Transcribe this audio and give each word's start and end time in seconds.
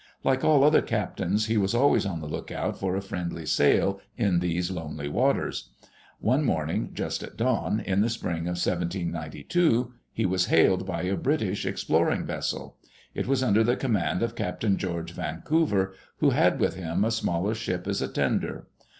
Like 0.23 0.43
all 0.43 0.63
other 0.63 0.81
captains, 0.81 1.45
he 1.45 1.57
was 1.57 1.75
always 1.75 2.07
on 2.07 2.21
the 2.21 2.27
lookout 2.27 2.75
for 2.79 2.95
a 2.95 3.03
friendly 3.03 3.45
sail 3.45 4.01
in 4.17 4.39
those 4.39 4.71
lonely 4.71 5.07
waters. 5.07 5.69
One 6.19 6.43
morning, 6.43 6.89
just 6.95 7.21
at 7.21 7.37
dawn, 7.37 7.79
in 7.79 8.01
the 8.01 8.09
spring 8.09 8.47
of 8.47 8.57
1792, 8.57 9.93
he 10.11 10.25
was 10.25 10.47
hailed 10.47 10.87
by 10.87 11.03
a 11.03 11.15
British 11.15 11.67
exploring 11.67 12.25
vessel. 12.25 12.77
It 13.13 13.27
was 13.27 13.43
under 13.43 13.63
the 13.63 13.75
command 13.75 14.23
of 14.23 14.33
Captain 14.35 14.75
George 14.75 15.11
Vancouver, 15.11 15.93
who 16.17 16.31
had 16.31 16.59
with 16.59 16.73
him 16.73 17.05
a 17.05 17.11
smaller 17.11 17.53
ship 17.53 17.85
as 17.85 18.01
a 18.01 18.07
tender. 18.07 18.65